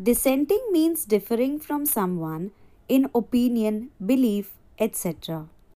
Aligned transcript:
Dissenting 0.00 0.64
means 0.72 1.04
differing 1.04 1.58
from 1.60 1.84
someone 1.84 2.52
in 2.88 3.10
opinion, 3.14 3.90
belief, 4.00 4.56
etc. 4.78 5.44